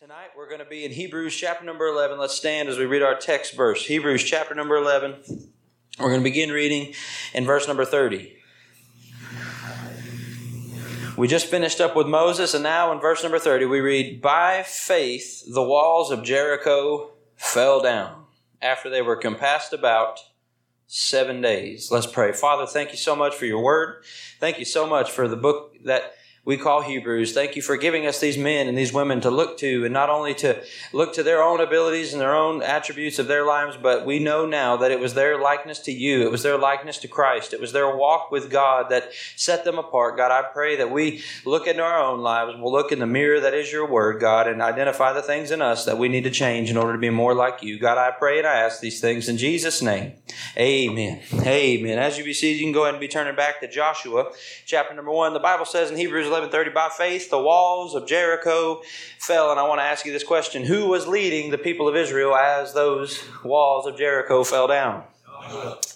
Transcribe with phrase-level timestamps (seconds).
[0.00, 2.18] Tonight we're going to be in Hebrews chapter number 11.
[2.18, 3.84] Let's stand as we read our text verse.
[3.84, 5.16] Hebrews chapter number 11.
[5.98, 6.94] We're going to begin reading
[7.34, 8.34] in verse number 30.
[11.18, 14.62] We just finished up with Moses, and now in verse number 30 we read, By
[14.62, 18.24] faith the walls of Jericho fell down
[18.62, 20.20] after they were compassed about
[20.86, 21.90] seven days.
[21.90, 22.32] Let's pray.
[22.32, 24.02] Father, thank you so much for your word.
[24.38, 26.14] Thank you so much for the book that
[26.44, 27.32] we call Hebrews.
[27.34, 30.08] Thank you for giving us these men and these women to look to, and not
[30.08, 30.62] only to
[30.92, 34.46] look to their own abilities and their own attributes of their lives, but we know
[34.46, 36.22] now that it was their likeness to you.
[36.22, 37.52] It was their likeness to Christ.
[37.52, 40.16] It was their walk with God that set them apart.
[40.16, 42.54] God, I pray that we look into our own lives.
[42.58, 45.60] We'll look in the mirror that is your word, God, and identify the things in
[45.60, 47.78] us that we need to change in order to be more like you.
[47.78, 50.14] God, I pray and I ask these things in Jesus' name.
[50.56, 51.20] Amen.
[51.34, 51.98] Amen.
[51.98, 54.30] As you be seated, you can go ahead and be turning back to Joshua,
[54.66, 55.32] chapter number one.
[55.32, 58.82] The Bible says in Hebrews 11:30, by faith the walls of Jericho
[59.18, 59.50] fell.
[59.50, 62.34] And I want to ask you this question: Who was leading the people of Israel
[62.34, 65.04] as those walls of Jericho fell down?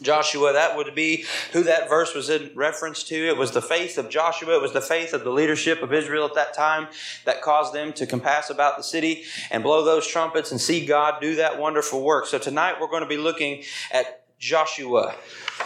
[0.02, 3.14] Joshua, that would be who that verse was in reference to.
[3.14, 6.24] It was the faith of Joshua, it was the faith of the leadership of Israel
[6.24, 6.88] at that time
[7.24, 11.20] that caused them to compass about the city and blow those trumpets and see God
[11.20, 12.26] do that wonderful work.
[12.26, 13.62] So tonight we're going to be looking
[13.92, 15.14] at Joshua.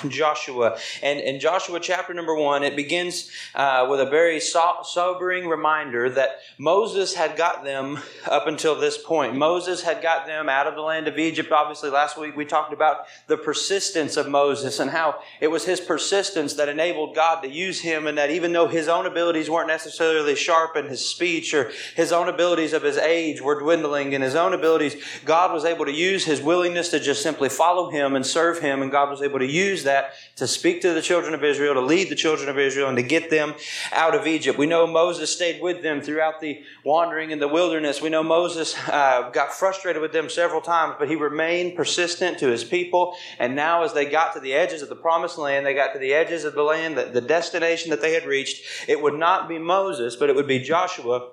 [0.07, 0.79] Joshua.
[1.03, 6.09] And in Joshua chapter number one, it begins uh, with a very so- sobering reminder
[6.11, 9.35] that Moses had got them up until this point.
[9.35, 11.51] Moses had got them out of the land of Egypt.
[11.51, 15.81] Obviously, last week we talked about the persistence of Moses and how it was his
[15.81, 19.69] persistence that enabled God to use him, and that even though his own abilities weren't
[19.69, 24.23] necessarily sharp in his speech or his own abilities of his age were dwindling, in
[24.23, 28.15] his own abilities, God was able to use his willingness to just simply follow him
[28.15, 31.35] and serve him, and God was able to use that to speak to the children
[31.35, 33.55] of Israel, to lead the children of Israel, and to get them
[33.93, 34.59] out of Egypt.
[34.59, 38.03] We know Moses stayed with them throughout the wandering in the wilderness.
[38.03, 42.49] We know Moses uh, got frustrated with them several times, but he remained persistent to
[42.49, 43.15] his people.
[43.39, 45.99] And now, as they got to the edges of the promised land, they got to
[45.99, 49.49] the edges of the land, the, the destination that they had reached, it would not
[49.49, 51.31] be Moses, but it would be Joshua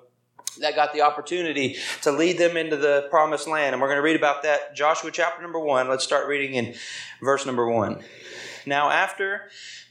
[0.60, 3.74] that got the opportunity to lead them into the promised land.
[3.74, 4.74] And we're going to read about that.
[4.74, 5.88] Joshua chapter number one.
[5.88, 6.74] Let's start reading in
[7.22, 8.02] verse number one.
[8.66, 9.42] Now, after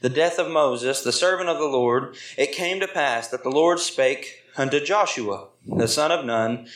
[0.02, 3.50] the death of Moses, the servant of the Lord, it came to pass that the
[3.50, 6.66] Lord spake unto Joshua, the son of Nun,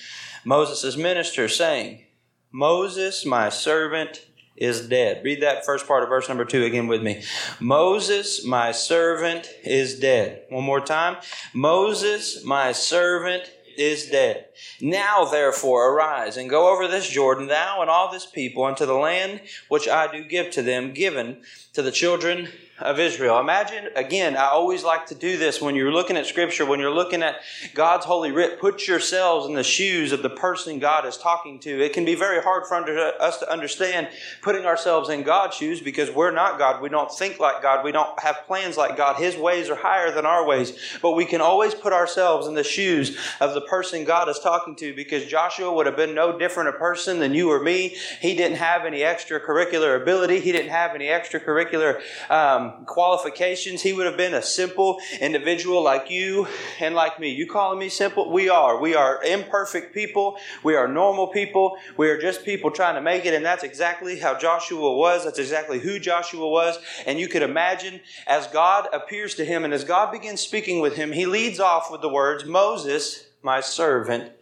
[0.44, 2.04] Moses' minister, saying,
[2.50, 4.26] Moses, my servant,
[4.56, 5.24] is dead.
[5.24, 7.22] Read that first part of verse number two again with me.
[7.60, 10.42] Moses, my servant, is dead.
[10.50, 11.16] One more time.
[11.54, 14.46] Moses, my servant, is dead.
[14.80, 18.94] Now, therefore, arise and go over this Jordan, thou and all this people, unto the
[18.94, 21.42] land which I do give to them, given
[21.72, 22.48] to the children
[22.80, 23.38] of Israel.
[23.38, 26.90] Imagine, again, I always like to do this when you're looking at Scripture, when you're
[26.90, 27.40] looking at
[27.74, 31.84] God's holy writ, put yourselves in the shoes of the person God is talking to.
[31.84, 32.76] It can be very hard for
[33.20, 34.08] us to understand
[34.40, 36.80] putting ourselves in God's shoes because we're not God.
[36.80, 37.84] We don't think like God.
[37.84, 39.16] We don't have plans like God.
[39.16, 40.72] His ways are higher than our ways.
[41.02, 44.74] But we can always put ourselves in the shoes of the person God is talking
[44.76, 47.96] to because Joshua would have been no different a person than you or me.
[48.20, 50.40] He didn't have any extracurricular ability.
[50.40, 53.80] He didn't have any extracurricular um, qualifications.
[53.80, 56.48] He would have been a simple individual like you
[56.80, 57.30] and like me.
[57.30, 58.30] You calling me simple?
[58.30, 58.80] We are.
[58.80, 60.36] We are imperfect people.
[60.64, 61.76] We are normal people.
[61.96, 63.34] We are just people trying to make it.
[63.34, 65.24] And that's exactly how Joshua was.
[65.24, 66.78] That's exactly who Joshua was.
[67.06, 70.96] And you could imagine as God appears to him and as God begins speaking with
[70.96, 74.32] him, he leads off with the words, Moses, my servant,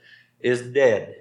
[0.41, 1.17] is dead.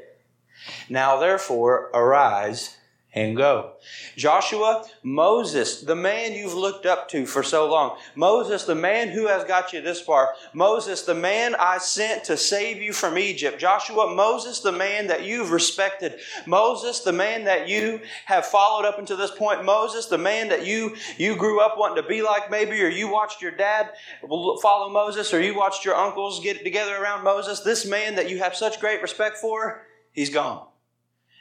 [0.89, 2.77] Now therefore, arise
[3.13, 3.73] and go.
[4.15, 7.97] Joshua, Moses, the man you've looked up to for so long.
[8.15, 10.33] Moses, the man who has got you this far.
[10.53, 13.59] Moses, the man I sent to save you from Egypt.
[13.59, 16.19] Joshua, Moses, the man that you've respected.
[16.45, 19.65] Moses, the man that you have followed up until this point.
[19.65, 23.07] Moses, the man that you, you grew up wanting to be like maybe, or you
[23.07, 23.91] watched your dad
[24.61, 27.61] follow Moses, or you watched your uncles get together around Moses.
[27.61, 30.67] This man that you have such great respect for, he's gone.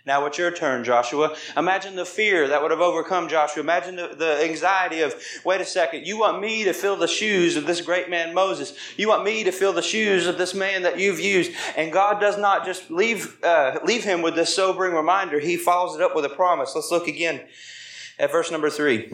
[0.07, 1.35] Now it's your turn, Joshua.
[1.57, 3.61] Imagine the fear that would have overcome Joshua.
[3.61, 7.57] Imagine the, the, anxiety of, wait a second, you want me to fill the shoes
[7.57, 8.73] of this great man Moses.
[8.97, 11.51] You want me to fill the shoes of this man that you've used.
[11.77, 15.41] And God does not just leave, uh, leave him with this sobering reminder.
[15.41, 16.73] He follows it up with a promise.
[16.77, 17.41] Let's look again
[18.17, 19.13] at verse number three.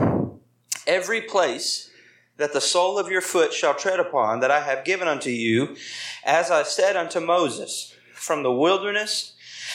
[0.87, 1.91] Every place
[2.37, 5.75] that the sole of your foot shall tread upon that I have given unto you,
[6.23, 9.32] as I said unto Moses, from the wilderness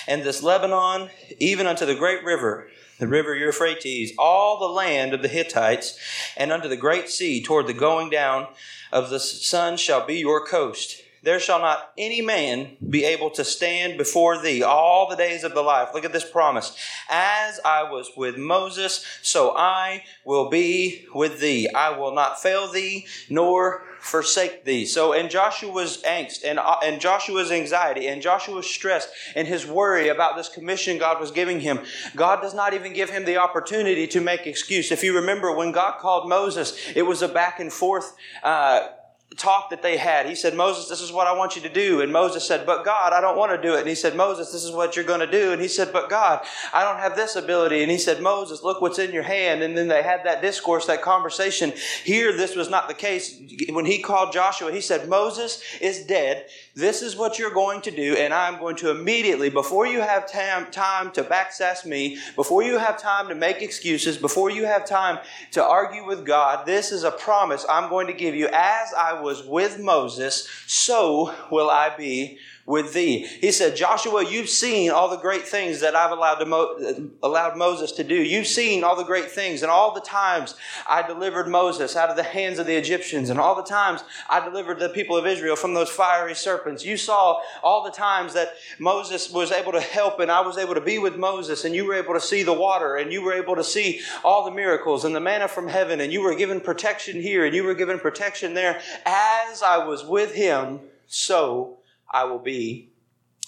[0.08, 1.10] and this Lebanon,
[1.40, 2.70] even unto the great river,
[3.00, 6.00] the river Euphrates, all the land of the Hittites,
[6.36, 8.48] and unto the great sea toward the going down
[8.92, 11.04] of the sun shall be your coast.
[11.24, 15.54] There shall not any man be able to stand before thee all the days of
[15.54, 15.90] the life.
[15.94, 16.78] Look at this promise.
[17.10, 21.70] As I was with Moses, so I will be with thee.
[21.70, 24.86] I will not fail thee, nor forsake thee.
[24.86, 30.08] So in Joshua's angst and, uh, and Joshua's anxiety and Joshua's stress and his worry
[30.10, 31.80] about this commission God was giving him,
[32.16, 34.92] God does not even give him the opportunity to make excuse.
[34.92, 38.88] If you remember when God called Moses, it was a back and forth uh,
[39.36, 40.26] talk that they had.
[40.26, 42.02] He said, Moses, this is what I want you to do.
[42.02, 43.80] And Moses said, But God, I don't want to do it.
[43.80, 45.52] And he said, Moses, this is what you're going to do.
[45.52, 47.82] And he said, But God, I don't have this ability.
[47.82, 49.62] And he said, Moses, look what's in your hand.
[49.62, 51.74] And then they had that discourse, that conversation.
[52.04, 53.38] Here, this was not the case.
[53.70, 56.48] When he called Joshua, he said, Moses is dead.
[56.78, 58.16] This is what you're going to do.
[58.18, 62.78] And I'm going to immediately, before you have time, time to backsass me, before you
[62.78, 65.18] have time to make excuses, before you have time
[65.54, 69.20] to argue with God, this is a promise I'm going to give you as I
[69.20, 73.26] was with Moses, so will I be with thee.
[73.40, 77.56] He said, Joshua, you've seen all the great things that I've allowed, to Mo- allowed
[77.56, 78.14] Moses to do.
[78.14, 80.54] You've seen all the great things and all the times
[80.86, 84.44] I delivered Moses out of the hands of the Egyptians and all the times I
[84.44, 86.84] delivered the people of Israel from those fiery serpents.
[86.84, 90.74] You saw all the times that Moses was able to help and I was able
[90.74, 93.34] to be with Moses and you were able to see the water and you were
[93.34, 96.60] able to see all the miracles and the manna from heaven and you were given
[96.60, 98.82] protection here and you were given protection there.
[99.06, 101.78] As I was with him, so
[102.12, 102.90] I will be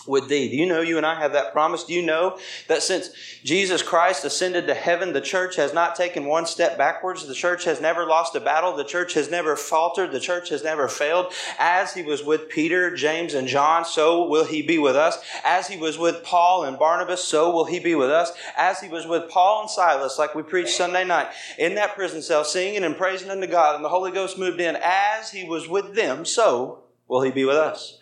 [0.07, 0.49] with thee.
[0.49, 1.83] Do you know you and I have that promise?
[1.83, 3.09] Do you know that since
[3.43, 7.27] Jesus Christ ascended to heaven, the church has not taken one step backwards?
[7.27, 8.75] The church has never lost a battle.
[8.75, 10.11] The church has never faltered.
[10.11, 11.33] The church has never failed.
[11.59, 15.19] As he was with Peter, James, and John, so will he be with us.
[15.43, 18.31] As he was with Paul and Barnabas, so will he be with us.
[18.57, 21.27] As he was with Paul and Silas, like we preached Sunday night,
[21.57, 24.77] in that prison cell, singing and praising unto God, and the Holy Ghost moved in,
[24.81, 27.99] as he was with them, so will he be with us.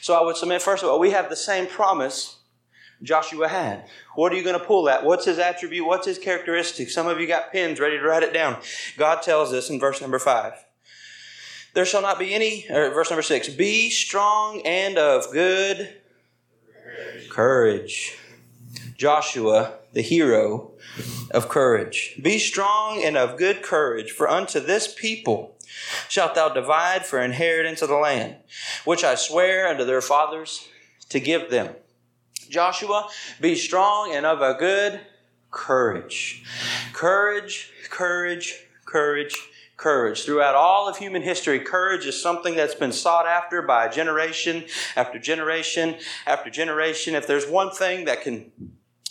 [0.00, 2.36] So I would submit, first of all, we have the same promise
[3.02, 3.84] Joshua had.
[4.14, 5.04] What are you going to pull at?
[5.04, 5.86] What's his attribute?
[5.86, 6.90] What's his characteristic?
[6.90, 8.60] Some of you got pens ready to write it down.
[8.96, 10.52] God tells us in verse number five.
[11.74, 16.00] There shall not be any, verse number six, be strong and of good
[17.28, 18.16] courage.
[18.96, 20.72] Joshua, the hero
[21.30, 22.18] of courage.
[22.20, 25.56] Be strong and of good courage, for unto this people
[26.08, 28.36] shalt thou divide for inheritance of the land,
[28.84, 30.68] which I swear unto their fathers
[31.08, 31.74] to give them.
[32.48, 33.08] Joshua,
[33.40, 35.00] be strong and of a good
[35.50, 36.44] courage.
[36.92, 39.36] Courage, courage, courage,
[39.76, 40.24] courage.
[40.24, 44.64] Throughout all of human history, courage is something that's been sought after by generation
[44.96, 45.96] after generation
[46.26, 47.14] after generation.
[47.14, 48.50] If there's one thing that can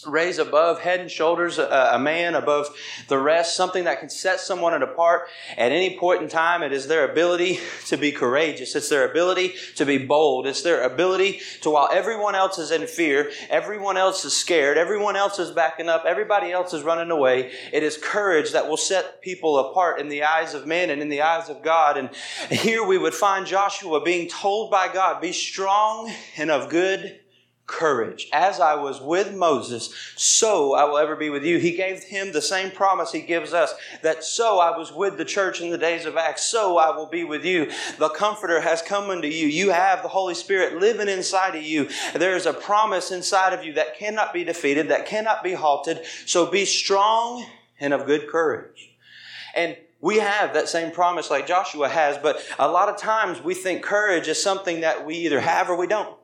[0.06, 2.68] raise above head and shoulders a, a, man above
[3.08, 5.28] the rest, something that can set someone apart
[5.58, 6.62] at any point in time.
[6.62, 8.76] It is their ability to be courageous.
[8.76, 10.46] It's their ability to be bold.
[10.46, 15.16] It's their ability to, while everyone else is in fear, everyone else is scared, everyone
[15.16, 19.22] else is backing up, everybody else is running away, it is courage that will set
[19.22, 21.98] people apart in the eyes of men and in the eyes of God.
[21.98, 22.10] And
[22.52, 27.20] here we would find Joshua being told by God, be strong and of good
[27.68, 28.30] courage.
[28.32, 31.58] As I was with Moses, so I will ever be with you.
[31.58, 35.26] He gave him the same promise he gives us that so I was with the
[35.26, 37.70] church in the days of Acts, so I will be with you.
[38.00, 39.48] The Comforter has come unto you.
[39.48, 41.90] You have the Holy Spirit living inside of you.
[42.16, 46.00] There is a promise inside of you that cannot be defeated, that cannot be halted.
[46.26, 47.46] So be strong
[47.80, 48.92] and of good courage.
[49.56, 53.54] And we have that same promise like Joshua has, but a lot of times we
[53.54, 56.17] think courage is something that we either have or we don't.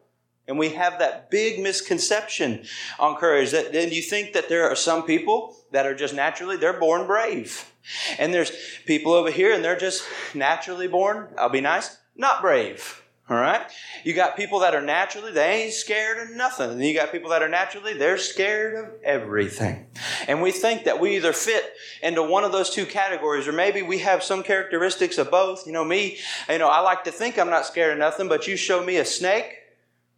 [0.47, 2.65] And we have that big misconception
[3.00, 6.57] on courage that then you think that there are some people that are just naturally,
[6.57, 7.71] they're born brave.
[8.17, 8.51] And there's
[8.85, 13.01] people over here and they're just naturally born, I'll be nice, not brave.
[13.29, 13.62] All right?
[14.03, 16.71] You got people that are naturally, they ain't scared of nothing.
[16.71, 19.88] And you got people that are naturally, they're scared of everything.
[20.27, 23.81] And we think that we either fit into one of those two categories, or maybe
[23.81, 25.65] we have some characteristics of both.
[25.65, 26.17] You know, me,
[26.50, 28.97] you know, I like to think I'm not scared of nothing, but you show me
[28.97, 29.53] a snake,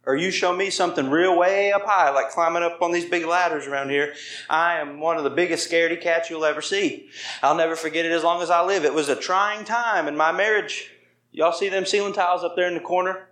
[0.06, 3.26] or you show me something real way up high, like climbing up on these big
[3.26, 4.14] ladders around here,
[4.48, 7.08] I am one of the biggest scaredy cats you'll ever see.
[7.42, 8.84] I'll never forget it as long as I live.
[8.84, 10.90] It was a trying time in my marriage.
[11.32, 13.28] Y'all see them ceiling tiles up there in the corner?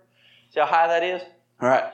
[0.53, 1.21] See how high that is?
[1.61, 1.85] All right.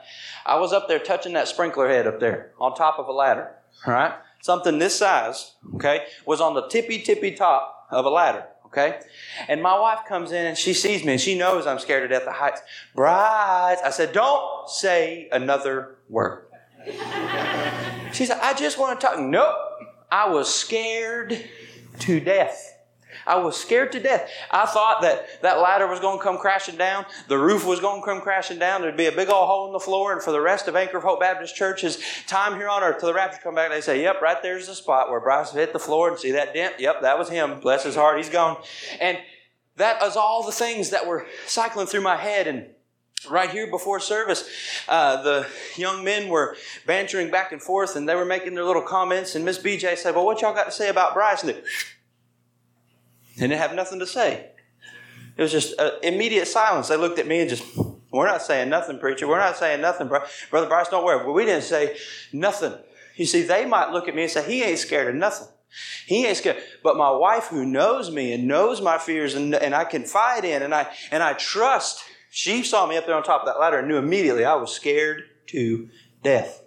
[0.44, 3.52] I was up there touching that sprinkler head up there on top of a ladder.
[3.86, 4.14] All right.
[4.40, 9.00] Something this size, okay, was on the tippy tippy top of a ladder okay?
[9.48, 12.08] And my wife comes in and she sees me and she knows I'm scared to
[12.08, 12.62] death of heights.
[12.94, 16.46] Bryce, I said, don't say another word.
[18.12, 19.20] she said, I just want to talk.
[19.20, 19.54] Nope.
[20.10, 21.48] I was scared
[22.00, 22.78] to death.
[23.26, 24.30] I was scared to death.
[24.50, 27.06] I thought that that ladder was going to come crashing down.
[27.28, 28.82] The roof was going to come crashing down.
[28.82, 30.12] There'd be a big old hole in the floor.
[30.12, 33.08] And for the rest of Anchor of Hope Baptist Church's time here on earth, till
[33.08, 35.78] the rapture come back, they say, yep, right there's the spot where Bryce hit the
[35.78, 36.76] floor and see that dent.
[36.78, 37.60] Yep, that was him.
[37.60, 38.16] Bless his heart.
[38.16, 38.56] He's gone.
[39.00, 39.18] And
[39.76, 42.46] that was all the things that were cycling through my head.
[42.46, 42.66] And
[43.30, 44.48] right here before service,
[44.88, 48.82] uh, the young men were bantering back and forth and they were making their little
[48.82, 49.34] comments.
[49.34, 51.42] And Miss BJ said, Well, what y'all got to say about Bryce?
[51.42, 51.62] And they,
[53.36, 54.50] they didn't have nothing to say.
[55.36, 56.88] It was just uh, immediate silence.
[56.88, 57.64] They looked at me and just,
[58.10, 59.26] We're not saying nothing, preacher.
[59.26, 60.20] We're not saying nothing, bro.
[60.50, 61.24] Brother Bryce, don't worry.
[61.24, 61.96] Well, we didn't say
[62.32, 62.74] nothing.
[63.16, 65.48] You see, they might look at me and say, He ain't scared of nothing.
[66.06, 66.62] He ain't scared.
[66.82, 70.62] But my wife who knows me and knows my fears and, and I confide in
[70.62, 72.02] and I and I trust
[72.34, 74.72] she saw me up there on top of that ladder and knew immediately I was
[74.72, 75.90] scared to
[76.22, 76.62] death.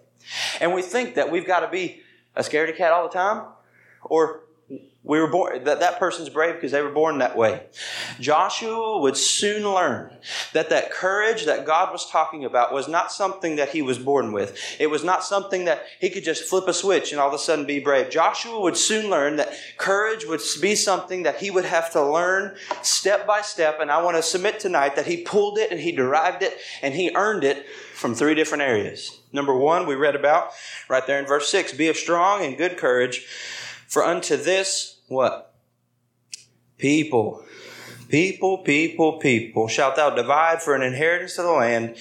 [0.60, 2.02] And we think that we've got to be
[2.36, 3.46] a scaredy cat all the time,
[4.02, 4.44] or
[5.06, 7.62] we were born that that person's brave because they were born that way.
[8.18, 10.12] Joshua would soon learn
[10.52, 14.32] that that courage that God was talking about was not something that he was born
[14.32, 14.58] with.
[14.80, 17.38] It was not something that he could just flip a switch and all of a
[17.38, 18.10] sudden be brave.
[18.10, 22.56] Joshua would soon learn that courage would be something that he would have to learn
[22.82, 23.78] step by step.
[23.80, 26.94] And I want to submit tonight that he pulled it and he derived it and
[26.94, 29.20] he earned it from three different areas.
[29.32, 30.50] Number one, we read about
[30.88, 33.24] right there in verse six: "Be of strong and good courage,
[33.86, 35.54] for unto this." What?
[36.78, 37.44] People.
[38.08, 41.96] People, people, people, shalt thou divide for an inheritance of the land,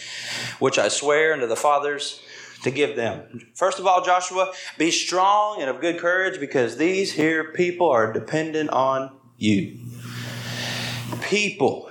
[0.60, 2.22] which I swear unto the fathers
[2.62, 3.48] to give them.
[3.56, 8.14] First of all, Joshua, be strong and of good courage, because these here people are
[8.14, 9.80] dependent on you.
[11.24, 11.90] People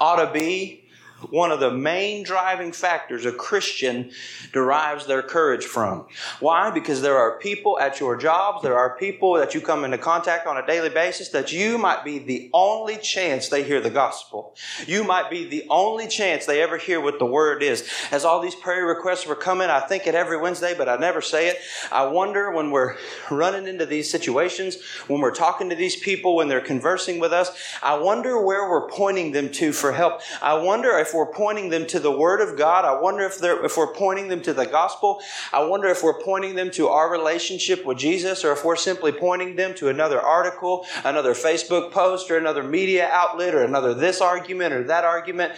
[0.00, 0.85] ought to be
[1.30, 4.10] one of the main driving factors a Christian
[4.52, 6.06] derives their courage from.
[6.40, 6.70] Why?
[6.70, 10.46] Because there are people at your jobs, there are people that you come into contact
[10.46, 14.54] on a daily basis that you might be the only chance they hear the gospel.
[14.86, 17.88] You might be the only chance they ever hear what the word is.
[18.10, 21.20] As all these prayer requests were coming, I think it every Wednesday, but I never
[21.20, 21.58] say it.
[21.90, 22.96] I wonder when we're
[23.30, 27.50] running into these situations, when we're talking to these people, when they're conversing with us,
[27.82, 30.20] I wonder where we're pointing them to for help.
[30.42, 32.84] I wonder if we're pointing them to the Word of God.
[32.84, 35.20] I wonder if, if we're pointing them to the gospel.
[35.52, 39.12] I wonder if we're pointing them to our relationship with Jesus or if we're simply
[39.12, 44.20] pointing them to another article, another Facebook post, or another media outlet, or another this
[44.20, 45.52] argument or that argument.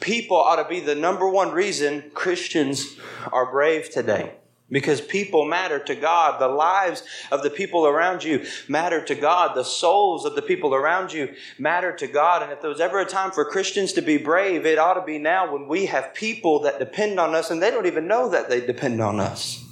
[0.00, 2.96] People ought to be the number one reason Christians
[3.32, 4.34] are brave today
[4.70, 6.40] because people matter to God.
[6.40, 9.54] The lives of the people around you matter to God.
[9.54, 12.42] The souls of the people around you matter to God.
[12.42, 15.04] And if there was ever a time for Christians to be brave, it ought to
[15.04, 18.30] be now when we have people that depend on us and they don't even know
[18.30, 19.62] that they depend on us.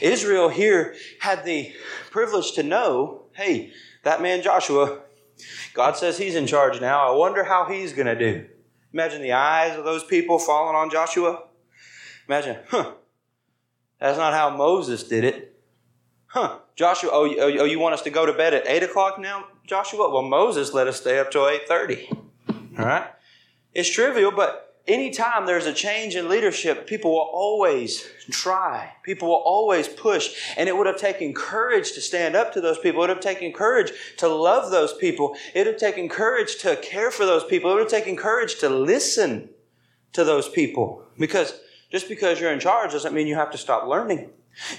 [0.00, 1.72] Israel here had the
[2.10, 3.72] privilege to know hey,
[4.02, 5.00] that man Joshua,
[5.72, 7.10] God says he's in charge now.
[7.10, 8.46] I wonder how he's going to do.
[8.92, 11.44] Imagine the eyes of those people falling on Joshua.
[12.28, 12.92] Imagine, huh,
[14.00, 15.54] that's not how Moses did it.
[16.26, 16.58] Huh.
[16.76, 19.46] Joshua, oh, oh, oh, you want us to go to bed at 8 o'clock now,
[19.66, 20.10] Joshua?
[20.10, 22.16] Well, Moses let us stay up till 8.30.
[22.78, 23.06] All right?
[23.74, 28.92] It's trivial, but anytime there's a change in leadership, people will always try.
[29.02, 30.34] People will always push.
[30.56, 33.00] And it would have taken courage to stand up to those people.
[33.00, 35.36] It would have taken courage to love those people.
[35.54, 37.70] It would have taken courage to care for those people.
[37.70, 39.50] It would have taken courage to listen
[40.12, 41.04] to those people.
[41.18, 44.30] Because just because you're in charge doesn't mean you have to stop learning.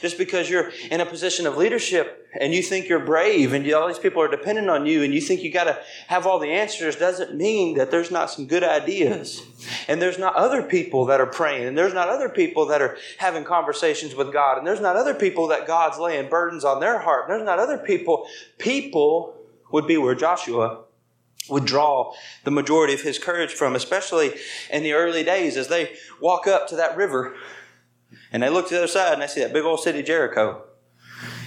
[0.01, 3.87] Just because you're in a position of leadership and you think you're brave and all
[3.87, 6.51] these people are dependent on you and you think you got to have all the
[6.51, 9.41] answers doesn't mean that there's not some good ideas.
[9.87, 12.97] And there's not other people that are praying and there's not other people that are
[13.17, 16.99] having conversations with God and there's not other people that God's laying burdens on their
[16.99, 17.23] heart.
[17.27, 18.27] And there's not other people.
[18.57, 19.35] People
[19.71, 20.83] would be where Joshua
[21.49, 24.33] would draw the majority of his courage from, especially
[24.69, 27.35] in the early days as they walk up to that river
[28.31, 30.63] and they look to the other side and they see that big old city Jericho.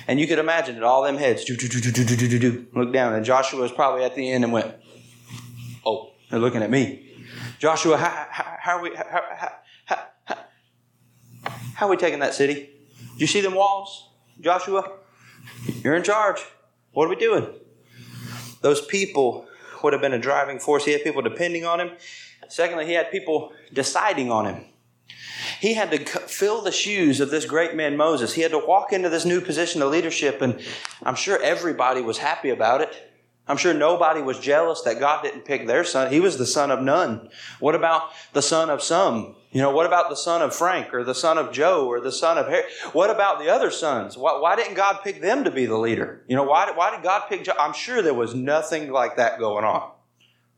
[0.06, 2.38] And you could imagine it, all them heads do, do, do, do, do, do, do,
[2.38, 3.14] do, look down.
[3.14, 4.74] And Joshua was probably at the end and went,
[5.86, 7.00] Oh, they're looking at me.
[7.58, 9.52] Joshua, how, how, how are we how, how,
[9.86, 10.36] how,
[11.74, 12.70] how are we taking that city?
[12.98, 14.10] Do you see them walls?
[14.40, 14.92] Joshua,
[15.82, 16.42] you're in charge.
[16.92, 17.46] What are we doing?
[18.60, 19.46] Those people
[19.84, 20.84] would have been a driving force.
[20.84, 21.92] He had people depending on him.
[22.48, 24.64] Secondly, he had people deciding on him.
[25.60, 28.32] He had to fill the shoes of this great man Moses.
[28.34, 30.60] He had to walk into this new position of leadership, and
[31.02, 33.13] I'm sure everybody was happy about it.
[33.46, 36.10] I'm sure nobody was jealous that God didn't pick their son.
[36.10, 37.28] He was the son of none.
[37.60, 39.36] What about the son of some?
[39.52, 42.10] You know, what about the son of Frank or the son of Joe or the
[42.10, 42.64] son of Harry?
[42.92, 44.16] What about the other sons?
[44.16, 46.22] Why, why didn't God pick them to be the leader?
[46.26, 47.52] You know, why, why did God pick Joe?
[47.58, 49.90] I'm sure there was nothing like that going on.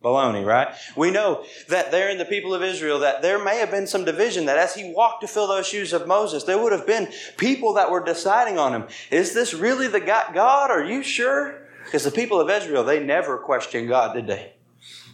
[0.04, 0.68] Baloney, right?
[0.96, 4.04] We know that there in the people of Israel that there may have been some
[4.04, 7.08] division that as he walked to fill those shoes of Moses, there would have been
[7.36, 8.84] people that were deciding on him.
[9.10, 10.70] Is this really the God?
[10.70, 11.65] Are you sure?
[11.86, 14.52] Because the people of Israel, they never questioned God, did they?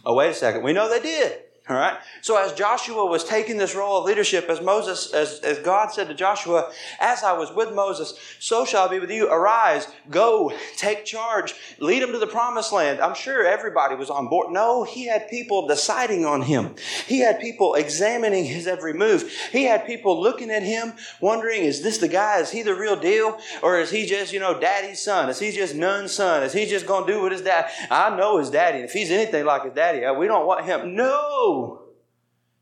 [0.05, 0.63] Oh, wait a second.
[0.63, 1.39] We know they did.
[1.69, 1.97] All right.
[2.19, 6.09] So as Joshua was taking this role of leadership, as Moses, as, as God said
[6.09, 9.29] to Joshua, as I was with Moses, so shall I be with you.
[9.29, 12.99] Arise, go, take charge, lead them to the promised land.
[12.99, 14.51] I'm sure everybody was on board.
[14.51, 16.75] No, he had people deciding on him.
[17.07, 19.31] He had people examining his every move.
[19.53, 20.91] He had people looking at him,
[21.21, 22.39] wondering, is this the guy?
[22.39, 23.39] Is he the real deal?
[23.61, 25.29] Or is he just, you know, daddy's son?
[25.29, 26.43] Is he just none son?
[26.43, 27.69] Is he just to do what his dad?
[27.89, 28.79] I know his daddy.
[28.79, 30.93] If he's anything like his daddy, uh, we don't want him.
[30.93, 31.53] No.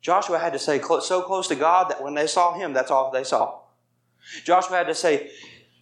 [0.01, 3.11] Joshua had to say so close to God that when they saw him, that's all
[3.11, 3.59] they saw.
[4.43, 5.31] Joshua had to say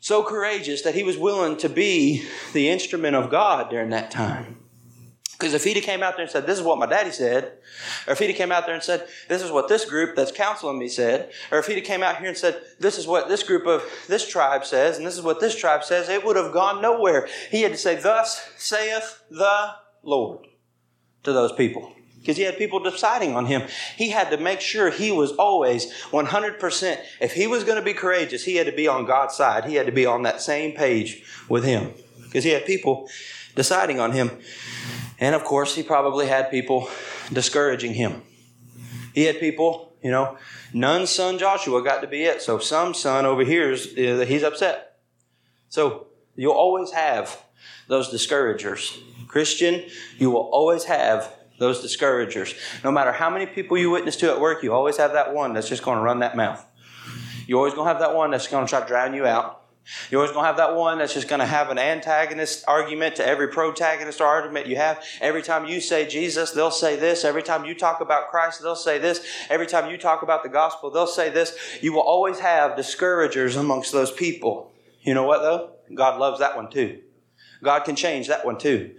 [0.01, 4.57] so courageous that he was willing to be the instrument of God during that time.
[5.31, 7.53] Because if he'd have came out there and said, This is what my daddy said,
[8.05, 10.33] or if he'd have came out there and said, This is what this group that's
[10.33, 13.29] counseling me said, or if he'd have came out here and said, This is what
[13.29, 16.35] this group of this tribe says, and this is what this tribe says, it would
[16.35, 17.29] have gone nowhere.
[17.51, 20.45] He had to say, Thus saith the Lord
[21.23, 23.63] to those people because he had people deciding on him.
[23.95, 26.99] He had to make sure he was always 100%.
[27.21, 29.65] If he was going to be courageous, he had to be on God's side.
[29.65, 33.09] He had to be on that same page with him because he had people
[33.55, 34.31] deciding on him.
[35.19, 36.89] And of course, he probably had people
[37.31, 38.21] discouraging him.
[39.13, 40.37] He had people, you know,
[40.73, 42.41] Nun's son Joshua got to be it.
[42.41, 43.93] So some son over here is
[44.27, 44.97] he's upset.
[45.69, 47.41] So you'll always have
[47.87, 48.99] those discouragers.
[49.27, 49.83] Christian,
[50.17, 52.55] you will always have those discouragers.
[52.83, 55.53] No matter how many people you witness to at work, you always have that one
[55.53, 56.65] that's just going to run that mouth.
[57.47, 59.59] You're always going to have that one that's going to try to drown you out.
[60.11, 63.15] You're always going to have that one that's just going to have an antagonist argument
[63.15, 65.03] to every protagonist argument you have.
[65.19, 67.25] Every time you say Jesus, they'll say this.
[67.25, 69.25] Every time you talk about Christ, they'll say this.
[69.49, 71.57] Every time you talk about the gospel, they'll say this.
[71.81, 74.71] You will always have discouragers amongst those people.
[75.01, 75.71] You know what, though?
[75.93, 76.99] God loves that one too.
[77.61, 78.95] God can change that one too.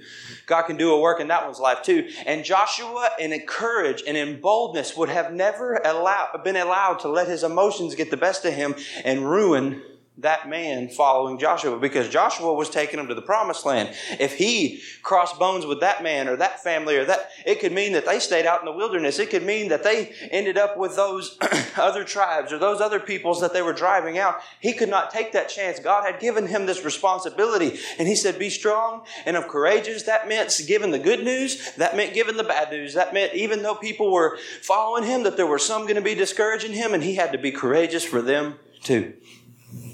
[0.47, 2.11] God can do a work in that one's life too.
[2.27, 7.29] And Joshua, in courage and in boldness, would have never allowed, been allowed to let
[7.29, 9.83] his emotions get the best of him and ruin
[10.21, 13.95] that man following Joshua because Joshua was taking him to the promised land.
[14.19, 17.93] If he crossed bones with that man or that family or that, it could mean
[17.93, 19.19] that they stayed out in the wilderness.
[19.19, 21.39] It could mean that they ended up with those
[21.77, 24.41] other tribes or those other peoples that they were driving out.
[24.61, 25.81] He could not take that chance.
[25.81, 30.03] God had given him this responsibility and he said, be strong and of courageous.
[30.03, 31.75] That meant giving the good news.
[31.77, 32.95] That meant giving the bad news.
[32.95, 36.15] That meant even though people were following him, that there were some going to be
[36.15, 39.15] discouraging him and he had to be courageous for them too.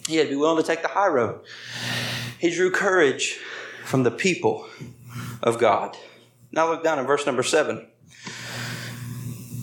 [0.06, 1.40] He had to be willing to take the high road.
[2.38, 3.38] He drew courage
[3.84, 4.68] from the people
[5.42, 5.96] of God.
[6.52, 7.86] Now look down in verse number seven.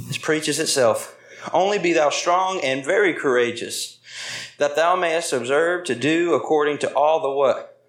[0.07, 1.17] This preaches itself.
[1.51, 3.99] Only be thou strong and very courageous,
[4.57, 7.81] that thou mayest observe to do according to all the what?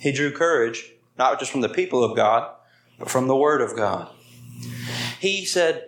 [0.00, 2.54] He drew courage, not just from the people of God,
[2.98, 4.08] but from the Word of God.
[5.20, 5.86] He said,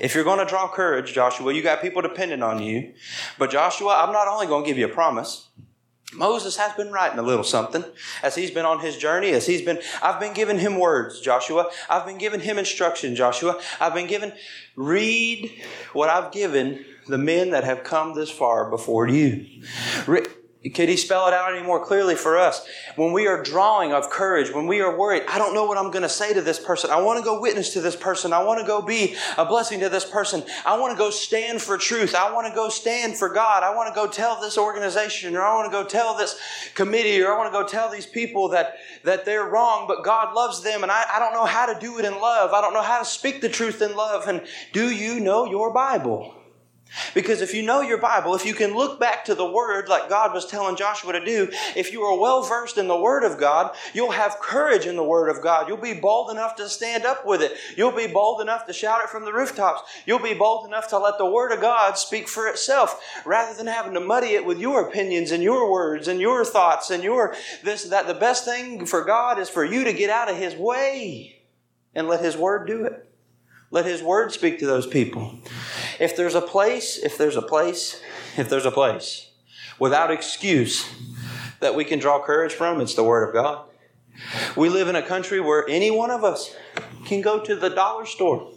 [0.00, 2.94] if you're going to draw courage, Joshua, you got people dependent on you.
[3.38, 5.48] But Joshua, I'm not only going to give you a promise.
[6.12, 7.84] Moses has been writing a little something
[8.22, 11.70] as he's been on his journey, as he's been, I've been giving him words, Joshua.
[11.90, 13.60] I've been giving him instruction, Joshua.
[13.80, 14.32] I've been given,
[14.76, 15.50] read
[15.92, 19.46] what I've given the men that have come this far before you.
[20.72, 22.66] Could he spell it out any more clearly for us?
[22.96, 25.90] When we are drawing of courage, when we are worried, I don't know what I'm
[25.90, 26.90] going to say to this person.
[26.90, 28.32] I want to go witness to this person.
[28.32, 30.42] I want to go be a blessing to this person.
[30.64, 32.14] I want to go stand for truth.
[32.14, 33.62] I want to go stand for God.
[33.62, 36.40] I want to go tell this organization or I want to go tell this
[36.74, 40.34] committee or I want to go tell these people that, that they're wrong, but God
[40.34, 42.54] loves them and I, I don't know how to do it in love.
[42.54, 44.28] I don't know how to speak the truth in love.
[44.28, 44.40] And
[44.72, 46.34] do you know your Bible?
[47.14, 50.08] Because if you know your Bible, if you can look back to the Word like
[50.08, 53.38] God was telling Joshua to do, if you are well versed in the Word of
[53.38, 55.68] God, you'll have courage in the Word of God.
[55.68, 57.52] You'll be bold enough to stand up with it.
[57.76, 59.82] You'll be bold enough to shout it from the rooftops.
[60.06, 63.66] You'll be bold enough to let the Word of God speak for itself rather than
[63.66, 67.34] having to muddy it with your opinions and your words and your thoughts and your
[67.62, 68.04] this, that.
[68.06, 71.42] The best thing for God is for you to get out of His way
[71.94, 73.08] and let His Word do it.
[73.70, 75.38] Let His Word speak to those people.
[76.00, 78.00] If there's a place, if there's a place,
[78.36, 79.30] if there's a place
[79.78, 80.88] without excuse
[81.60, 83.66] that we can draw courage from, it's the Word of God.
[84.56, 86.54] We live in a country where any one of us
[87.04, 88.52] can go to the dollar store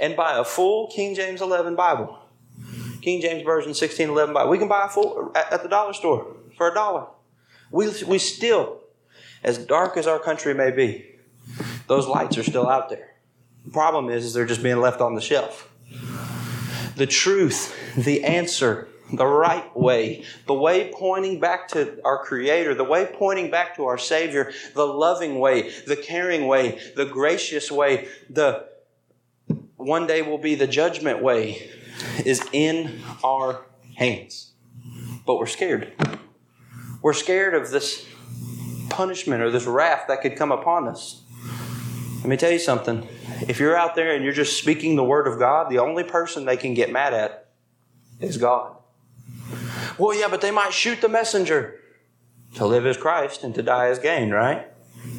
[0.00, 2.18] and buy a full King James 11 Bible.
[3.00, 4.50] King James Version 1611 Bible.
[4.50, 7.06] We can buy a full at, at the dollar store for a dollar.
[7.70, 8.80] We, we still,
[9.42, 11.06] as dark as our country may be,
[11.86, 13.14] those lights are still out there.
[13.64, 15.67] The problem is, is they're just being left on the shelf.
[16.98, 22.82] The truth, the answer, the right way, the way pointing back to our Creator, the
[22.82, 28.08] way pointing back to our Savior, the loving way, the caring way, the gracious way,
[28.28, 28.66] the
[29.76, 31.70] one day will be the judgment way,
[32.26, 33.64] is in our
[33.96, 34.54] hands.
[35.24, 35.92] But we're scared.
[37.00, 38.08] We're scared of this
[38.90, 41.22] punishment or this wrath that could come upon us.
[42.18, 43.06] Let me tell you something.
[43.48, 46.44] If you're out there and you're just speaking the word of God, the only person
[46.44, 47.48] they can get mad at
[48.20, 48.76] is God.
[49.98, 51.80] Well, yeah, but they might shoot the messenger.
[52.54, 54.66] To live as Christ and to die as gain, right?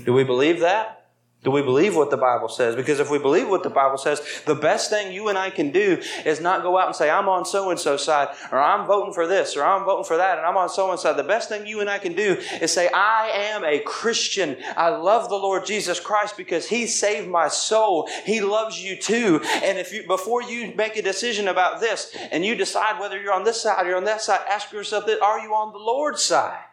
[0.04, 0.99] Do we believe that?
[1.42, 2.76] Do we believe what the Bible says?
[2.76, 5.72] Because if we believe what the Bible says, the best thing you and I can
[5.72, 8.86] do is not go out and say, I'm on so and so side, or I'm
[8.86, 11.14] voting for this, or I'm voting for that, and I'm on so and so.
[11.14, 14.58] The best thing you and I can do is say, I am a Christian.
[14.76, 18.10] I love the Lord Jesus Christ because He saved my soul.
[18.26, 19.40] He loves you too.
[19.64, 23.34] And if you, before you make a decision about this, and you decide whether you're
[23.34, 26.66] on this side or on that side, ask yourself, are you on the Lord's side?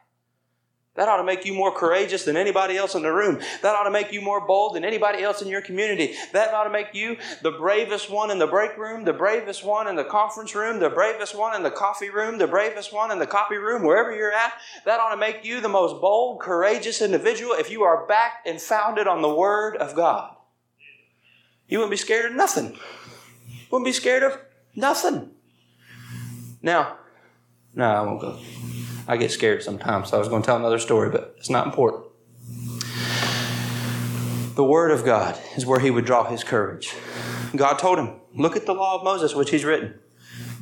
[0.97, 3.41] That ought to make you more courageous than anybody else in the room.
[3.63, 6.15] That ought to make you more bold than anybody else in your community.
[6.33, 9.89] That ought to make you the bravest one in the break room, the bravest one
[9.89, 13.19] in the conference room, the bravest one in the coffee room, the bravest one in
[13.19, 14.55] the copy room, wherever you're at.
[14.85, 18.61] That ought to make you the most bold, courageous individual if you are backed and
[18.61, 20.35] founded on the Word of God.
[21.69, 22.73] You wouldn't be scared of nothing.
[22.73, 24.39] You wouldn't be scared of
[24.75, 25.33] nothing.
[26.63, 26.99] Now,
[27.75, 28.39] no, I won't go.
[29.09, 31.67] I get scared sometimes, so I was going to tell another story, but it's not
[31.67, 32.05] important.
[34.57, 36.95] The Word of God is where he would draw his courage.
[37.55, 39.99] God told him, "Look at the law of Moses, which he's written.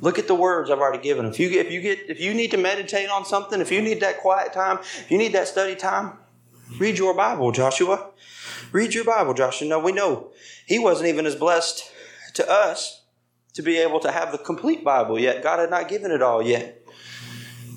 [0.00, 1.26] Look at the words I've already given.
[1.26, 3.80] If you get, if you get, if you need to meditate on something, if you
[3.80, 6.18] need that quiet time, if you need that study time,
[6.78, 8.10] read your Bible, Joshua.
[8.72, 9.68] Read your Bible, Joshua.
[9.68, 10.32] No, we know
[10.66, 11.90] he wasn't even as blessed
[12.34, 13.02] to us
[13.54, 15.42] to be able to have the complete Bible yet.
[15.42, 16.84] God had not given it all yet.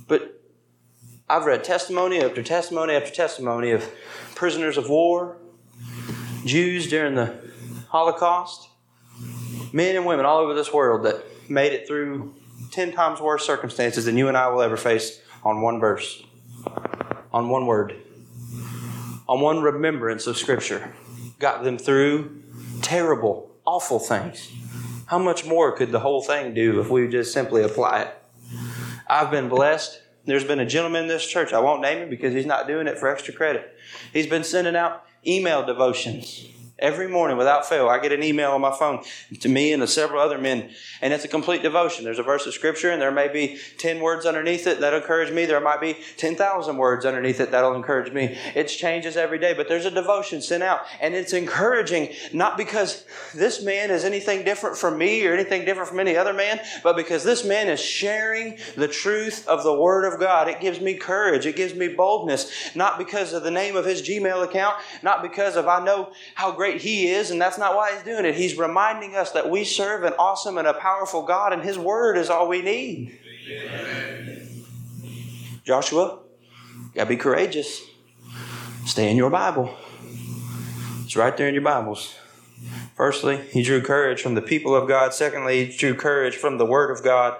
[0.08, 0.37] But
[1.30, 3.90] I've read testimony after testimony after testimony of
[4.34, 5.36] prisoners of war,
[6.46, 7.36] Jews during the
[7.90, 8.70] Holocaust,
[9.74, 12.34] men and women all over this world that made it through
[12.72, 16.24] 10 times worse circumstances than you and I will ever face on one verse,
[17.34, 17.94] on one word,
[19.28, 20.94] on one remembrance of Scripture.
[21.40, 22.42] Got them through
[22.82, 24.50] terrible, awful things.
[25.08, 28.16] How much more could the whole thing do if we just simply apply it?
[29.10, 32.34] I've been blessed there's been a gentleman in this church, I won't name him because
[32.34, 33.76] he's not doing it for extra credit.
[34.14, 36.46] He's been sending out email devotions
[36.80, 39.04] Every morning without fail, I get an email on my phone
[39.40, 40.70] to me and to several other men,
[41.02, 42.06] and it's a complete devotion.
[42.06, 45.34] There's a verse of scripture, and there may be 10 words underneath it that encourage
[45.34, 45.46] me.
[45.46, 48.38] There might be 10,000 words underneath it that'll encourage me.
[48.54, 53.06] It changes every day, but there's a devotion sent out, and it's encouraging not because
[53.34, 56.96] this man is anything different from me or anything different from any other man, but
[56.96, 60.48] because this man is sharing the truth of the Word of God.
[60.48, 64.04] It gives me courage, it gives me boldness, not because of the name of his
[64.04, 67.76] Gmail account, not because of I know how great great He is, and that's not
[67.76, 68.36] why He's doing it.
[68.36, 72.18] He's reminding us that we serve an awesome and a powerful God, and His Word
[72.18, 73.18] is all we need.
[73.50, 74.66] Amen.
[75.64, 76.20] Joshua,
[76.94, 77.82] gotta be courageous.
[78.86, 79.76] Stay in your Bible.
[81.04, 82.16] It's right there in your Bibles.
[82.96, 85.14] Firstly, he drew courage from the people of God.
[85.14, 87.38] Secondly, he drew courage from the Word of God.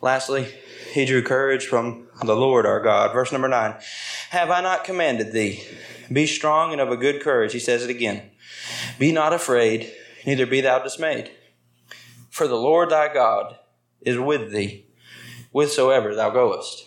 [0.00, 0.46] Lastly,
[0.92, 3.12] he drew courage from the Lord our God.
[3.12, 3.74] Verse number nine
[4.30, 5.62] Have I not commanded thee?
[6.12, 7.52] Be strong and of a good courage.
[7.52, 8.30] He says it again.
[8.98, 9.92] Be not afraid,
[10.26, 11.30] neither be thou dismayed.
[12.30, 13.58] For the Lord thy God
[14.02, 14.86] is with thee,
[15.52, 16.84] whithersoever thou goest.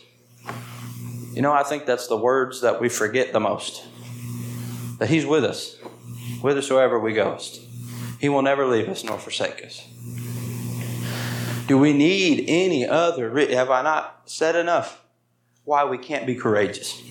[1.34, 3.86] You know, I think that's the words that we forget the most.
[5.00, 5.76] That He's with us,
[6.42, 7.62] whithersoever we goest.
[8.20, 9.88] He will never leave us nor forsake us.
[11.68, 13.38] Do we need any other?
[13.50, 15.04] Have I not said enough?
[15.66, 17.02] Why we can't be courageous?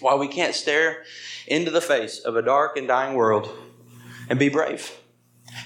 [0.00, 1.04] Why we can't stare
[1.46, 3.50] into the face of a dark and dying world
[4.28, 4.98] and be brave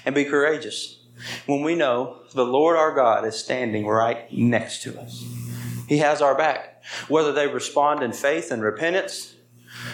[0.05, 0.99] and be courageous
[1.45, 5.23] when we know the Lord our God is standing right next to us.
[5.87, 6.83] He has our back.
[7.07, 9.34] Whether they respond in faith and repentance,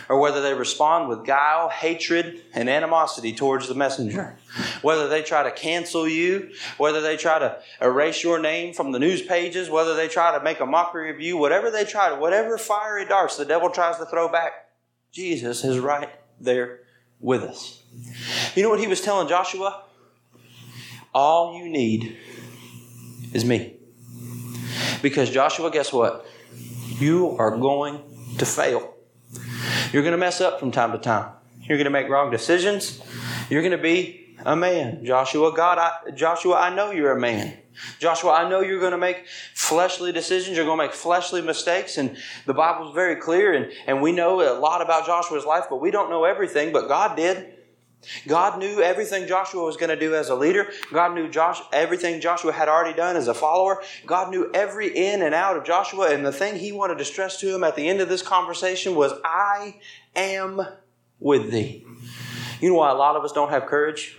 [0.10, 4.38] or whether they respond with guile, hatred, and animosity towards the messenger.
[4.82, 9.00] Whether they try to cancel you, whether they try to erase your name from the
[9.00, 12.16] news pages, whether they try to make a mockery of you, whatever they try to,
[12.16, 14.52] whatever fiery darts the devil tries to throw back,
[15.12, 16.80] Jesus is right there
[17.20, 17.82] with us.
[18.56, 19.84] You know what he was telling Joshua?
[21.14, 22.18] All you need
[23.34, 23.76] is me.
[25.02, 26.26] Because Joshua, guess what?
[27.00, 28.00] You are going
[28.38, 28.94] to fail.
[29.92, 31.32] You're going to mess up from time to time.
[31.64, 33.02] You're going to make wrong decisions.
[33.50, 35.06] You're going to be a man.
[35.06, 37.58] Joshua, God, I, Joshua, I know you're a man.
[38.00, 40.56] Joshua, I know you're going to make fleshly decisions.
[40.56, 41.98] You're going to make fleshly mistakes.
[41.98, 43.54] And the Bible's very clear.
[43.54, 46.72] And, and we know a lot about Joshua's life, but we don't know everything.
[46.72, 47.54] But God did.
[48.28, 50.70] God knew everything Joshua was going to do as a leader.
[50.92, 53.82] God knew Josh, everything Joshua had already done as a follower.
[54.06, 56.12] God knew every in and out of Joshua.
[56.12, 58.96] And the thing he wanted to stress to him at the end of this conversation
[58.96, 59.80] was, I
[60.16, 60.62] am
[61.20, 61.86] with thee.
[62.60, 64.18] You know why a lot of us don't have courage?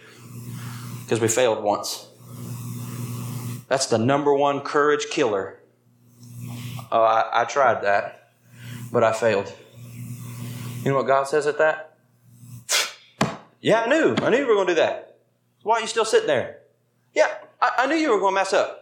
[1.02, 2.08] Because we failed once.
[3.68, 5.58] That's the number one courage killer.
[6.90, 8.32] Oh, I, I tried that,
[8.92, 9.52] but I failed.
[10.84, 11.91] You know what God says at that?
[13.62, 14.16] Yeah, I knew.
[14.18, 15.16] I knew you were going to do that.
[15.62, 16.58] Why are you still sitting there?
[17.14, 17.28] Yeah,
[17.60, 18.80] I, I knew you were going to mess up.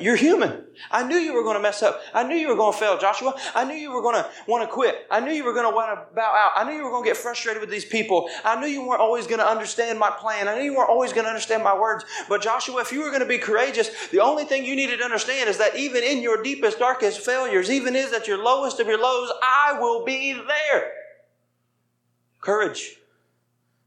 [0.00, 0.64] You're human.
[0.90, 2.00] I knew you were going to mess up.
[2.12, 3.34] I knew you were going to fail, Joshua.
[3.54, 5.06] I knew you were going to want to quit.
[5.12, 6.52] I knew you were going to want to bow out.
[6.56, 8.28] I knew you were going to get frustrated with these people.
[8.44, 10.48] I knew you weren't always going to understand my plan.
[10.48, 12.04] I knew you weren't always going to understand my words.
[12.28, 15.04] But Joshua, if you were going to be courageous, the only thing you needed to
[15.04, 18.88] understand is that even in your deepest, darkest failures, even is at your lowest of
[18.88, 20.92] your lows, I will be there.
[22.40, 22.96] Courage.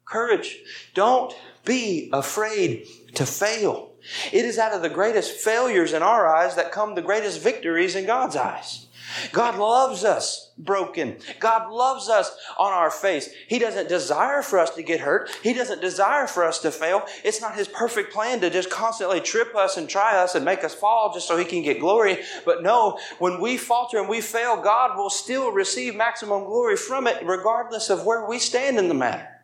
[0.10, 0.58] Courage.
[0.96, 1.34] Don't
[1.66, 3.92] be afraid to fail.
[4.32, 7.96] It is out of the greatest failures in our eyes that come the greatest victories
[7.96, 8.88] in God's eyes.
[9.32, 11.18] God loves us broken.
[11.40, 13.30] God loves us on our face.
[13.48, 15.30] He doesn't desire for us to get hurt.
[15.44, 17.04] He doesn't desire for us to fail.
[17.24, 20.64] It's not His perfect plan to just constantly trip us and try us and make
[20.64, 22.20] us fall just so He can get glory.
[22.46, 27.08] But no, when we falter and we fail, God will still receive maximum glory from
[27.08, 29.39] it, regardless of where we stand in the matter.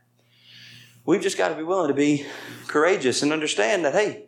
[1.05, 2.25] We've just got to be willing to be
[2.67, 4.25] courageous and understand that, hey,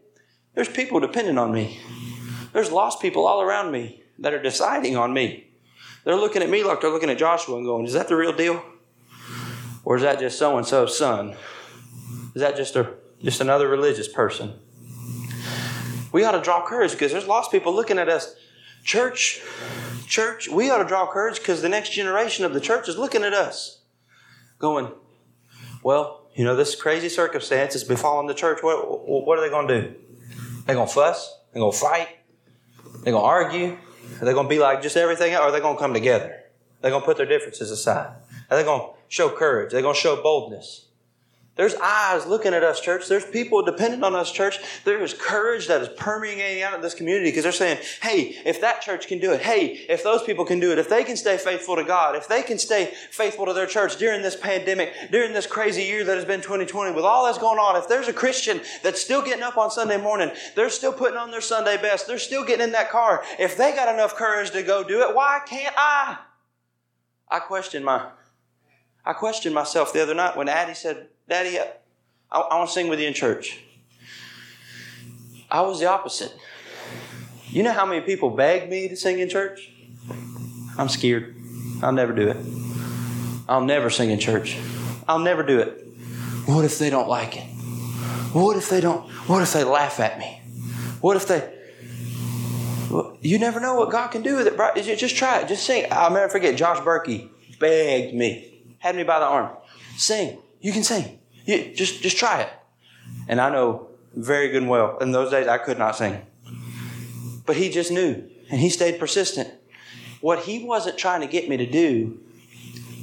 [0.53, 1.79] there's people dependent on me.
[2.53, 5.47] There's lost people all around me that are deciding on me.
[6.03, 8.31] They're looking at me like they're looking at Joshua and going, is that the real
[8.31, 8.63] deal?
[9.83, 11.35] Or is that just so and so's son?
[12.35, 14.53] Is that just a just another religious person?
[16.11, 18.35] We ought to draw courage because there's lost people looking at us.
[18.83, 19.41] Church,
[20.05, 23.23] church, we ought to draw courage because the next generation of the church is looking
[23.23, 23.81] at us,
[24.59, 24.91] going,
[25.83, 28.61] well, you know, this crazy circumstance is befalling the church.
[28.61, 29.95] What, what are they going to do?
[30.65, 31.35] They're going to fuss?
[31.51, 32.09] They're going to fight?
[33.03, 33.77] They're going to argue?
[34.21, 35.41] Are they going to be like just everything else?
[35.41, 36.43] Or are they going to come together?
[36.81, 38.15] They're going to put their differences aside.
[38.51, 39.71] Are they going to show courage?
[39.71, 40.85] They're going to show boldness.
[41.57, 43.07] There's eyes looking at us, church.
[43.07, 44.59] There's people dependent on us, church.
[44.85, 48.61] There is courage that is permeating out of this community because they're saying, hey, if
[48.61, 51.17] that church can do it, hey, if those people can do it, if they can
[51.17, 54.93] stay faithful to God, if they can stay faithful to their church during this pandemic,
[55.11, 58.07] during this crazy year that has been 2020, with all that's going on, if there's
[58.07, 61.77] a Christian that's still getting up on Sunday morning, they're still putting on their Sunday
[61.77, 65.01] best, they're still getting in that car, if they got enough courage to go do
[65.01, 66.17] it, why can't I?
[67.29, 68.09] I question my
[69.05, 71.71] I questioned myself the other night when Addie said, Daddy, I,
[72.31, 73.59] I want to sing with you in church.
[75.49, 76.33] I was the opposite.
[77.47, 79.71] You know how many people begged me to sing in church?
[80.77, 81.35] I'm scared.
[81.81, 82.37] I'll never do it.
[83.47, 84.57] I'll never sing in church.
[85.07, 85.85] I'll never do it.
[86.45, 87.45] What if they don't like it?
[88.33, 89.09] What if they don't?
[89.27, 90.41] What if they laugh at me?
[91.01, 91.53] What if they?
[93.21, 94.97] You never know what God can do with it.
[94.97, 95.47] Just try it.
[95.47, 95.85] Just sing.
[95.91, 96.55] I'll never forget.
[96.55, 99.49] Josh Berkey begged me had me by the arm.
[99.97, 100.37] Sing.
[100.67, 101.17] You can sing.
[101.45, 102.49] You, just, just try it.
[103.29, 106.21] And I know very good and well, in those days I could not sing.
[107.45, 109.49] But he just knew, and he stayed persistent.
[110.19, 112.19] What he wasn't trying to get me to do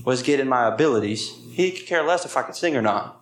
[0.04, 1.32] was get in my abilities.
[1.52, 3.18] He could care less if I could sing or not.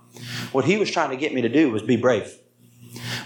[0.51, 2.37] What he was trying to get me to do was be brave.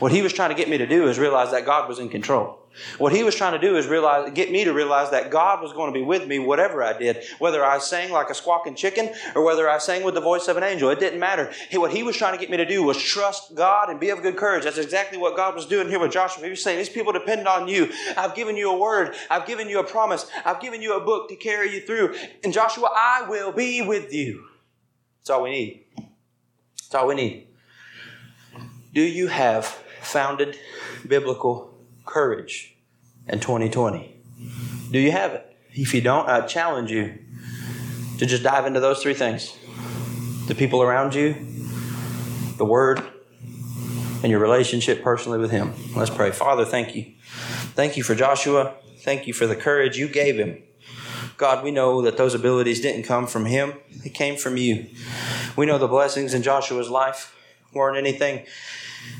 [0.00, 2.10] What he was trying to get me to do is realize that God was in
[2.10, 2.58] control.
[2.98, 5.72] What he was trying to do is realize, get me to realize that God was
[5.72, 9.14] going to be with me whatever I did, whether I sang like a squawking chicken
[9.34, 10.90] or whether I sang with the voice of an angel.
[10.90, 11.52] It didn't matter.
[11.72, 14.22] what he was trying to get me to do was trust God and be of
[14.22, 14.64] good courage.
[14.64, 16.44] That's exactly what God was doing here with Joshua.
[16.44, 17.90] He was saying, These people depend on you.
[18.16, 19.14] I've given you a word.
[19.30, 20.26] I've given you a promise.
[20.44, 22.14] I've given you a book to carry you through.
[22.44, 24.46] And Joshua, I will be with you.
[25.20, 25.84] That's all we need.
[25.96, 27.48] That's all we need.
[28.92, 29.66] Do you have
[30.00, 30.58] founded
[31.06, 31.75] biblical
[32.16, 32.74] courage
[33.28, 34.16] in 2020?
[34.90, 35.54] Do you have it?
[35.74, 37.18] If you don't, I challenge you
[38.16, 39.54] to just dive into those three things
[40.48, 41.34] the people around you,
[42.56, 43.02] the Word,
[44.22, 45.74] and your relationship personally with Him.
[45.94, 46.30] Let's pray.
[46.30, 47.12] Father, thank you.
[47.74, 48.76] Thank you for Joshua.
[49.00, 50.62] Thank you for the courage you gave him
[51.36, 54.86] God, we know that those abilities didn't come from him, they came from you.
[55.54, 57.36] We know the blessings in Joshua's life
[57.74, 58.46] weren't anything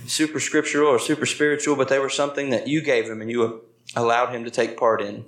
[0.07, 3.63] super scriptural or super spiritual, but they were something that you gave him and you
[3.95, 5.25] allowed him to take part in.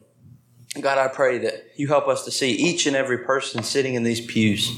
[0.81, 4.03] God, I pray that you help us to see each and every person sitting in
[4.03, 4.71] these pews,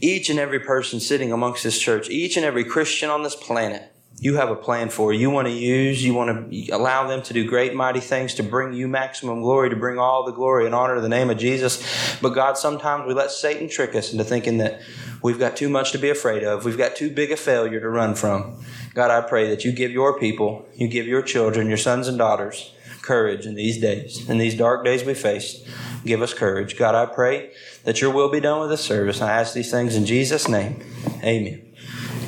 [0.00, 3.90] each and every person sitting amongst this church, each and every Christian on this planet
[4.20, 5.14] you have a plan for.
[5.14, 8.42] You want to use, you want to allow them to do great, mighty things to
[8.42, 11.38] bring you maximum glory, to bring all the glory and honor to the name of
[11.38, 11.82] Jesus.
[12.20, 14.82] But God, sometimes we let Satan trick us into thinking that
[15.22, 16.66] we've got too much to be afraid of.
[16.66, 18.62] We've got too big a failure to run from.
[18.94, 22.18] God, I pray that you give your people, you give your children, your sons and
[22.18, 25.64] daughters, courage in these days, in these dark days we face.
[26.04, 26.76] Give us courage.
[26.76, 27.52] God, I pray
[27.84, 29.20] that your will be done with this service.
[29.20, 30.82] I ask these things in Jesus' name.
[31.22, 31.74] Amen.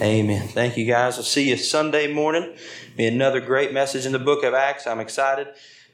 [0.01, 0.49] Amen.
[0.49, 1.17] Thank you guys.
[1.17, 2.57] I'll see you Sunday morning.
[2.97, 4.87] Be another great message in the book of Acts.
[4.87, 5.49] I'm excited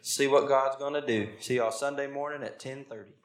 [0.09, 1.29] see what God's going to do.
[1.41, 3.18] See y'all Sunday morning at 1030.